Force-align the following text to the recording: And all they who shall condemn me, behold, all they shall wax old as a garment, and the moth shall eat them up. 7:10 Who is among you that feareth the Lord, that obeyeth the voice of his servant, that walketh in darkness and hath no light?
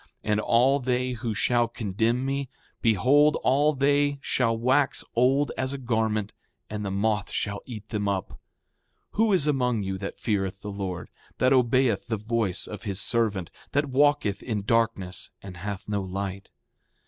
And 0.23 0.39
all 0.39 0.79
they 0.79 1.11
who 1.11 1.35
shall 1.35 1.67
condemn 1.67 2.25
me, 2.25 2.49
behold, 2.81 3.35
all 3.43 3.73
they 3.73 4.17
shall 4.23 4.57
wax 4.57 5.03
old 5.15 5.51
as 5.55 5.73
a 5.73 5.77
garment, 5.77 6.33
and 6.71 6.83
the 6.83 6.89
moth 6.89 7.29
shall 7.29 7.61
eat 7.67 7.89
them 7.89 8.07
up. 8.07 8.29
7:10 8.31 8.37
Who 9.11 9.31
is 9.33 9.45
among 9.45 9.83
you 9.83 9.99
that 9.99 10.19
feareth 10.19 10.61
the 10.61 10.71
Lord, 10.71 11.11
that 11.37 11.53
obeyeth 11.53 12.07
the 12.07 12.17
voice 12.17 12.65
of 12.65 12.81
his 12.81 12.99
servant, 12.99 13.51
that 13.73 13.91
walketh 13.91 14.41
in 14.41 14.63
darkness 14.63 15.29
and 15.43 15.57
hath 15.57 15.87
no 15.87 16.01
light? 16.01 16.49